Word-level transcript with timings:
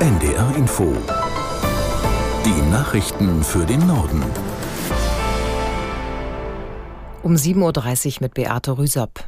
NDR 0.00 0.56
Info. 0.56 0.92
Die 2.44 2.70
Nachrichten 2.70 3.44
für 3.44 3.64
den 3.64 3.86
Norden. 3.86 4.22
Um 7.22 7.34
7.30 7.36 8.16
Uhr 8.16 8.22
mit 8.22 8.34
Beate 8.34 8.76
Rüsop. 8.76 9.24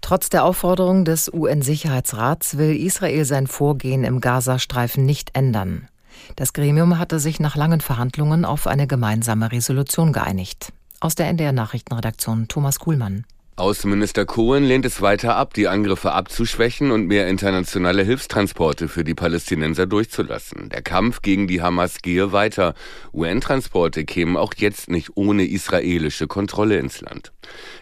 Trotz 0.00 0.30
der 0.30 0.44
Aufforderung 0.44 1.04
des 1.04 1.32
UN-Sicherheitsrats 1.32 2.58
will 2.58 2.76
Israel 2.76 3.24
sein 3.24 3.46
Vorgehen 3.46 4.02
im 4.02 4.20
Gazastreifen 4.20 5.06
nicht 5.06 5.36
ändern. 5.36 5.88
Das 6.34 6.52
Gremium 6.52 6.98
hatte 6.98 7.20
sich 7.20 7.38
nach 7.38 7.54
langen 7.54 7.80
Verhandlungen 7.80 8.44
auf 8.44 8.66
eine 8.66 8.88
gemeinsame 8.88 9.52
Resolution 9.52 10.12
geeinigt. 10.12 10.72
Aus 10.98 11.14
der 11.14 11.28
NDR 11.28 11.52
Nachrichtenredaktion 11.52 12.48
Thomas 12.48 12.80
Kuhlmann. 12.80 13.24
Außenminister 13.62 14.26
Cohen 14.26 14.64
lehnt 14.64 14.84
es 14.86 15.02
weiter 15.02 15.36
ab, 15.36 15.54
die 15.54 15.68
Angriffe 15.68 16.10
abzuschwächen 16.10 16.90
und 16.90 17.06
mehr 17.06 17.28
internationale 17.28 18.02
Hilfstransporte 18.02 18.88
für 18.88 19.04
die 19.04 19.14
Palästinenser 19.14 19.86
durchzulassen. 19.86 20.68
Der 20.70 20.82
Kampf 20.82 21.22
gegen 21.22 21.46
die 21.46 21.62
Hamas 21.62 22.02
gehe 22.02 22.32
weiter. 22.32 22.74
UN-Transporte 23.14 24.04
kämen 24.04 24.36
auch 24.36 24.54
jetzt 24.56 24.90
nicht 24.90 25.10
ohne 25.14 25.46
israelische 25.46 26.26
Kontrolle 26.26 26.80
ins 26.80 27.02
Land. 27.02 27.30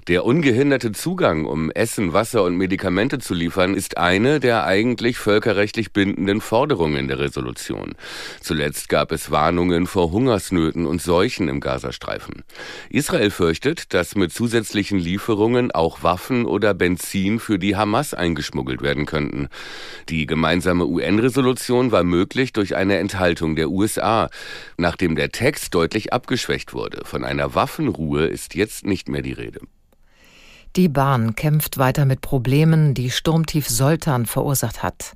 Der 0.07 0.25
ungehinderte 0.25 0.93
Zugang, 0.93 1.47
um 1.47 1.71
Essen, 1.71 2.13
Wasser 2.13 2.43
und 2.43 2.57
Medikamente 2.57 3.19
zu 3.19 3.35
liefern, 3.35 3.75
ist 3.75 3.97
eine 3.97 4.41
der 4.41 4.65
eigentlich 4.65 5.19
völkerrechtlich 5.19 5.93
bindenden 5.93 6.41
Forderungen 6.41 7.09
der 7.09 7.19
Resolution. 7.19 7.95
Zuletzt 8.41 8.89
gab 8.89 9.13
es 9.13 9.31
Warnungen 9.31 9.87
vor 9.87 10.11
Hungersnöten 10.11 10.87
und 10.87 11.01
Seuchen 11.01 11.49
im 11.49 11.61
Gazastreifen. 11.61 12.43
Israel 12.89 13.31
fürchtet, 13.31 13.95
dass 13.95 14.15
mit 14.15 14.33
zusätzlichen 14.33 14.99
Lieferungen 14.99 15.70
Auch 15.75 16.03
Waffen 16.03 16.47
oder 16.47 16.75
Benzin 16.75 17.39
für 17.41 17.59
die 17.59 17.77
Hamas 17.77 18.15
eingeschmuggelt 18.15 18.83
werden 18.83 19.07
könnten. 19.07 19.49
Die 20.09 20.27
gemeinsame 20.27 20.87
UN-Resolution 20.87 21.93
war 21.93 22.05
möglich 22.05 22.53
durch 22.53 22.77
eine 22.77 22.99
Enthaltung 22.99 23.57
der 23.57 23.71
USA, 23.71 24.29
nachdem 24.77 25.17
der 25.17 25.31
Text 25.31 25.75
deutlich 25.75 26.13
abgeschwächt 26.13 26.73
wurde. 26.73 27.03
Von 27.05 27.25
einer 27.25 27.55
Waffenruhe 27.55 28.27
ist 28.27 28.55
jetzt 28.55 28.85
nicht 28.85 29.09
mehr 29.09 29.23
die 29.23 29.33
Rede. 29.33 29.61
Die 30.77 30.89
Bahn 30.89 31.35
kämpft 31.35 31.79
weiter 31.79 32.05
mit 32.05 32.21
Problemen, 32.21 32.95
die 32.95 33.11
Sturmtief 33.11 33.69
Soltan 33.69 34.27
verursacht 34.27 34.85
hat. 34.85 35.15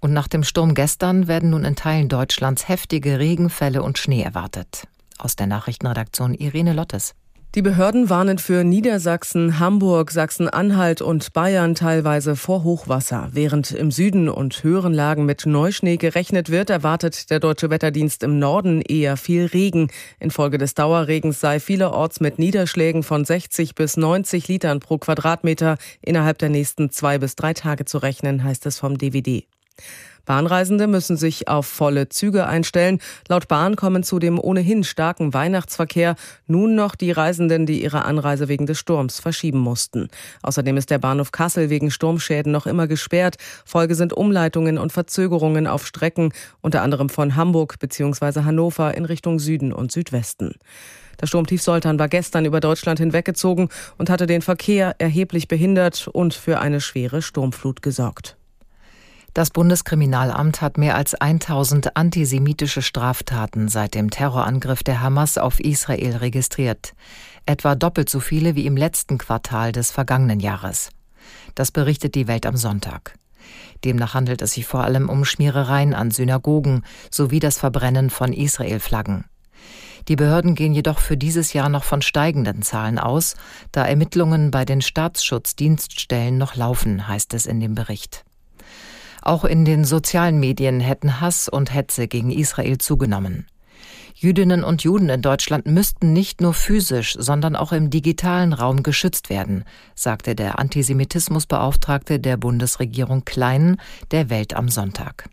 Und 0.00 0.12
nach 0.12 0.28
dem 0.28 0.44
Sturm 0.44 0.74
gestern 0.74 1.26
werden 1.26 1.50
nun 1.50 1.64
in 1.64 1.76
Teilen 1.76 2.08
Deutschlands 2.08 2.68
heftige 2.68 3.18
Regenfälle 3.18 3.82
und 3.82 3.98
Schnee 3.98 4.22
erwartet. 4.22 4.86
Aus 5.18 5.36
der 5.36 5.46
Nachrichtenredaktion 5.46 6.34
Irene 6.34 6.72
Lottes. 6.72 7.14
Die 7.56 7.62
Behörden 7.62 8.08
warnen 8.08 8.38
für 8.38 8.62
Niedersachsen, 8.62 9.58
Hamburg, 9.58 10.12
Sachsen-Anhalt 10.12 11.02
und 11.02 11.32
Bayern 11.32 11.74
teilweise 11.74 12.36
vor 12.36 12.62
Hochwasser. 12.62 13.30
Während 13.32 13.72
im 13.72 13.90
Süden 13.90 14.28
und 14.28 14.62
höheren 14.62 14.94
Lagen 14.94 15.24
mit 15.24 15.46
Neuschnee 15.46 15.96
gerechnet 15.96 16.50
wird, 16.50 16.70
erwartet 16.70 17.28
der 17.28 17.40
Deutsche 17.40 17.68
Wetterdienst 17.68 18.22
im 18.22 18.38
Norden 18.38 18.80
eher 18.82 19.16
viel 19.16 19.46
Regen. 19.46 19.90
Infolge 20.20 20.58
des 20.58 20.74
Dauerregens 20.74 21.40
sei 21.40 21.58
vielerorts 21.58 22.20
mit 22.20 22.38
Niederschlägen 22.38 23.02
von 23.02 23.24
60 23.24 23.74
bis 23.74 23.96
90 23.96 24.46
Litern 24.46 24.78
pro 24.78 24.98
Quadratmeter 24.98 25.76
innerhalb 26.02 26.38
der 26.38 26.50
nächsten 26.50 26.90
zwei 26.90 27.18
bis 27.18 27.34
drei 27.34 27.52
Tage 27.52 27.84
zu 27.84 27.98
rechnen, 27.98 28.44
heißt 28.44 28.64
es 28.66 28.78
vom 28.78 28.96
DWD. 28.96 29.48
Bahnreisende 30.24 30.86
müssen 30.86 31.16
sich 31.16 31.48
auf 31.48 31.66
volle 31.66 32.08
Züge 32.08 32.46
einstellen. 32.46 33.00
Laut 33.28 33.48
Bahn 33.48 33.76
kommen 33.76 34.02
zu 34.02 34.18
dem 34.18 34.38
ohnehin 34.38 34.84
starken 34.84 35.34
Weihnachtsverkehr 35.34 36.16
nun 36.46 36.74
noch 36.74 36.94
die 36.94 37.10
Reisenden, 37.10 37.66
die 37.66 37.82
ihre 37.82 38.04
Anreise 38.04 38.48
wegen 38.48 38.66
des 38.66 38.78
Sturms 38.78 39.20
verschieben 39.20 39.58
mussten. 39.58 40.08
Außerdem 40.42 40.76
ist 40.76 40.90
der 40.90 40.98
Bahnhof 40.98 41.32
Kassel 41.32 41.70
wegen 41.70 41.90
Sturmschäden 41.90 42.52
noch 42.52 42.66
immer 42.66 42.86
gesperrt. 42.86 43.36
Folge 43.64 43.94
sind 43.94 44.12
Umleitungen 44.12 44.78
und 44.78 44.92
Verzögerungen 44.92 45.66
auf 45.66 45.86
Strecken, 45.86 46.32
unter 46.60 46.82
anderem 46.82 47.08
von 47.08 47.36
Hamburg 47.36 47.78
bzw. 47.78 48.42
Hannover 48.42 48.94
in 48.94 49.04
Richtung 49.04 49.38
Süden 49.38 49.72
und 49.72 49.92
Südwesten. 49.92 50.54
Das 51.20 51.28
Sturmtief 51.28 51.60
Soltan 51.60 51.98
war 51.98 52.08
gestern 52.08 52.46
über 52.46 52.60
Deutschland 52.60 52.98
hinweggezogen 52.98 53.68
und 53.98 54.08
hatte 54.08 54.26
den 54.26 54.40
Verkehr 54.40 54.94
erheblich 54.98 55.48
behindert 55.48 56.08
und 56.08 56.32
für 56.32 56.60
eine 56.60 56.80
schwere 56.80 57.20
Sturmflut 57.20 57.82
gesorgt. 57.82 58.38
Das 59.32 59.50
Bundeskriminalamt 59.50 60.60
hat 60.60 60.76
mehr 60.76 60.96
als 60.96 61.14
1000 61.14 61.96
antisemitische 61.96 62.82
Straftaten 62.82 63.68
seit 63.68 63.94
dem 63.94 64.10
Terrorangriff 64.10 64.82
der 64.82 65.00
Hamas 65.00 65.38
auf 65.38 65.60
Israel 65.60 66.16
registriert. 66.16 66.94
Etwa 67.46 67.76
doppelt 67.76 68.08
so 68.08 68.18
viele 68.18 68.56
wie 68.56 68.66
im 68.66 68.76
letzten 68.76 69.18
Quartal 69.18 69.70
des 69.70 69.92
vergangenen 69.92 70.40
Jahres. 70.40 70.90
Das 71.54 71.70
berichtet 71.70 72.16
die 72.16 72.26
Welt 72.26 72.44
am 72.44 72.56
Sonntag. 72.56 73.14
Demnach 73.84 74.14
handelt 74.14 74.42
es 74.42 74.52
sich 74.52 74.66
vor 74.66 74.82
allem 74.82 75.08
um 75.08 75.24
Schmierereien 75.24 75.94
an 75.94 76.10
Synagogen 76.10 76.82
sowie 77.10 77.38
das 77.38 77.58
Verbrennen 77.58 78.10
von 78.10 78.32
Israel-Flaggen. 78.32 79.24
Die 80.08 80.16
Behörden 80.16 80.54
gehen 80.54 80.72
jedoch 80.72 80.98
für 80.98 81.16
dieses 81.16 81.52
Jahr 81.52 81.68
noch 81.68 81.84
von 81.84 82.02
steigenden 82.02 82.62
Zahlen 82.62 82.98
aus, 82.98 83.36
da 83.70 83.86
Ermittlungen 83.86 84.50
bei 84.50 84.64
den 84.64 84.80
Staatsschutzdienststellen 84.80 86.36
noch 86.36 86.56
laufen, 86.56 87.06
heißt 87.06 87.32
es 87.34 87.46
in 87.46 87.60
dem 87.60 87.74
Bericht. 87.74 88.24
Auch 89.30 89.44
in 89.44 89.64
den 89.64 89.84
sozialen 89.84 90.40
Medien 90.40 90.80
hätten 90.80 91.20
Hass 91.20 91.48
und 91.48 91.72
Hetze 91.72 92.08
gegen 92.08 92.32
Israel 92.32 92.78
zugenommen. 92.78 93.46
Jüdinnen 94.12 94.64
und 94.64 94.82
Juden 94.82 95.08
in 95.08 95.22
Deutschland 95.22 95.66
müssten 95.66 96.12
nicht 96.12 96.40
nur 96.40 96.52
physisch, 96.52 97.14
sondern 97.16 97.54
auch 97.54 97.70
im 97.70 97.90
digitalen 97.90 98.52
Raum 98.52 98.82
geschützt 98.82 99.30
werden, 99.30 99.62
sagte 99.94 100.34
der 100.34 100.58
Antisemitismusbeauftragte 100.58 102.18
der 102.18 102.38
Bundesregierung 102.38 103.24
Klein 103.24 103.76
der 104.10 104.30
Welt 104.30 104.56
am 104.56 104.68
Sonntag. 104.68 105.28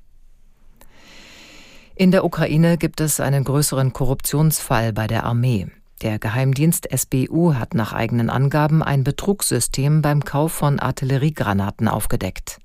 In 1.96 2.12
der 2.12 2.24
Ukraine 2.24 2.78
gibt 2.78 3.02
es 3.02 3.20
einen 3.20 3.44
größeren 3.46 3.94
Korruptionsfall 3.94 4.94
bei 4.94 5.08
der 5.08 5.24
Armee. 5.24 5.72
Der 6.04 6.20
Geheimdienst 6.20 6.88
SBU 6.96 7.56
hat 7.56 7.74
nach 7.74 7.94
eigenen 7.94 8.30
Angaben 8.30 8.84
ein 8.84 9.04
Betrugssystem 9.04 10.04
beim 10.04 10.24
Kauf 10.24 10.52
von 10.52 10.78
Artilleriegranaten 10.78 11.88
aufgedeckt. 11.88 12.60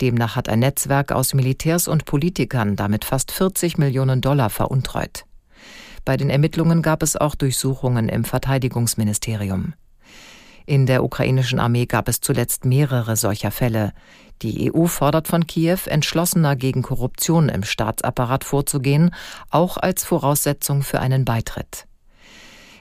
Demnach 0.00 0.36
hat 0.36 0.48
ein 0.48 0.60
Netzwerk 0.60 1.12
aus 1.12 1.34
Militärs 1.34 1.88
und 1.88 2.04
Politikern 2.04 2.76
damit 2.76 3.04
fast 3.04 3.32
40 3.32 3.78
Millionen 3.78 4.20
Dollar 4.20 4.50
veruntreut. 4.50 5.24
Bei 6.04 6.16
den 6.16 6.30
Ermittlungen 6.30 6.82
gab 6.82 7.02
es 7.02 7.16
auch 7.16 7.34
Durchsuchungen 7.34 8.08
im 8.08 8.24
Verteidigungsministerium. 8.24 9.74
In 10.66 10.84
der 10.84 11.02
ukrainischen 11.02 11.58
Armee 11.58 11.86
gab 11.86 12.08
es 12.08 12.20
zuletzt 12.20 12.64
mehrere 12.66 13.16
solcher 13.16 13.50
Fälle. 13.50 13.92
Die 14.42 14.70
EU 14.72 14.86
fordert 14.86 15.26
von 15.26 15.46
Kiew, 15.46 15.78
entschlossener 15.86 16.56
gegen 16.56 16.82
Korruption 16.82 17.48
im 17.48 17.62
Staatsapparat 17.62 18.44
vorzugehen, 18.44 19.14
auch 19.50 19.78
als 19.78 20.04
Voraussetzung 20.04 20.82
für 20.82 21.00
einen 21.00 21.24
Beitritt. 21.24 21.87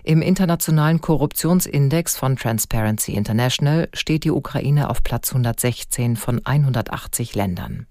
Im 0.08 0.22
internationalen 0.22 1.02
Korruptionsindex 1.02 2.16
von 2.16 2.38
Transparency 2.38 3.12
International 3.12 3.90
steht 3.92 4.24
die 4.24 4.32
Ukraine 4.32 4.90
auf 4.90 5.04
Platz 5.04 5.32
116 5.32 6.16
von 6.16 6.40
180 6.46 7.36
Ländern. 7.36 7.88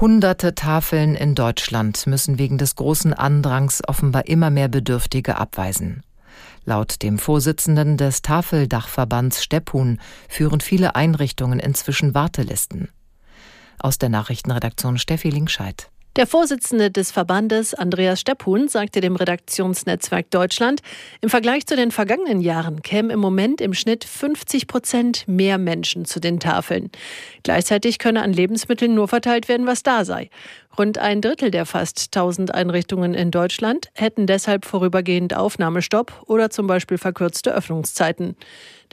Hunderte 0.00 0.54
Tafeln 0.54 1.14
in 1.14 1.34
Deutschland 1.34 2.06
müssen 2.06 2.38
wegen 2.38 2.56
des 2.56 2.74
großen 2.74 3.12
Andrangs 3.12 3.82
offenbar 3.86 4.26
immer 4.28 4.48
mehr 4.48 4.68
Bedürftige 4.68 5.36
abweisen. 5.36 6.02
Laut 6.64 7.02
dem 7.02 7.18
Vorsitzenden 7.18 7.98
des 7.98 8.22
Tafeldachverbands 8.22 9.44
Steppun 9.44 10.00
führen 10.26 10.62
viele 10.62 10.94
Einrichtungen 10.94 11.60
inzwischen 11.60 12.14
Wartelisten. 12.14 12.88
Aus 13.78 13.98
der 13.98 14.08
Nachrichtenredaktion 14.08 14.96
Steffi 14.96 15.28
Linkscheid. 15.28 15.90
Der 16.18 16.26
Vorsitzende 16.26 16.90
des 16.90 17.12
Verbandes, 17.12 17.74
Andreas 17.74 18.18
Stepphuhn, 18.18 18.66
sagte 18.66 19.00
dem 19.00 19.14
Redaktionsnetzwerk 19.14 20.28
Deutschland, 20.32 20.80
im 21.20 21.28
Vergleich 21.28 21.64
zu 21.64 21.76
den 21.76 21.92
vergangenen 21.92 22.40
Jahren 22.40 22.82
kämen 22.82 23.12
im 23.12 23.20
Moment 23.20 23.60
im 23.60 23.72
Schnitt 23.72 24.02
50 24.02 24.66
Prozent 24.66 25.28
mehr 25.28 25.58
Menschen 25.58 26.06
zu 26.06 26.18
den 26.18 26.40
Tafeln. 26.40 26.90
Gleichzeitig 27.44 28.00
könne 28.00 28.22
an 28.22 28.32
Lebensmitteln 28.32 28.96
nur 28.96 29.06
verteilt 29.06 29.48
werden, 29.48 29.68
was 29.68 29.84
da 29.84 30.04
sei. 30.04 30.28
Rund 30.76 30.98
ein 30.98 31.20
Drittel 31.20 31.52
der 31.52 31.66
fast 31.66 32.08
1000 32.14 32.54
Einrichtungen 32.54 33.14
in 33.14 33.30
Deutschland 33.30 33.88
hätten 33.94 34.26
deshalb 34.26 34.64
vorübergehend 34.64 35.36
Aufnahmestopp 35.36 36.22
oder 36.26 36.50
zum 36.50 36.66
Beispiel 36.66 36.98
verkürzte 36.98 37.54
Öffnungszeiten. 37.54 38.36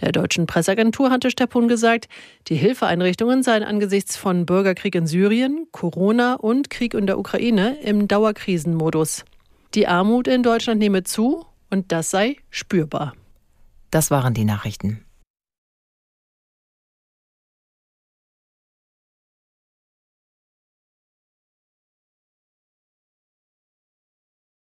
Der 0.02 0.12
deutschen 0.12 0.46
Presseagentur 0.48 1.10
hatte 1.10 1.30
Steppun 1.30 1.68
gesagt, 1.68 2.10
die 2.48 2.56
Hilfeeinrichtungen 2.56 3.44
seien 3.44 3.64
angesichts 3.64 4.18
von 4.18 4.46
Bürgerkrieg 4.46 4.96
in 4.96 5.08
Syrien, 5.08 5.68
Corona 5.72 6.34
und 6.34 6.70
Krieg 6.70 6.96
in 6.96 7.06
der 7.16 7.20
Ukraine 7.20 7.78
im 7.82 8.10
Dauerkrisenmodus. 8.10 9.24
Die 9.74 9.88
Armut 9.88 10.28
in 10.28 10.44
Deutschland 10.44 10.80
nehme 10.80 11.04
zu 11.04 11.46
und 11.70 11.94
das 11.94 12.12
sei 12.12 12.36
spürbar. 12.50 13.14
Das 13.90 14.12
waren 14.12 14.34
die 14.34 14.44
Nachrichten. 14.44 15.05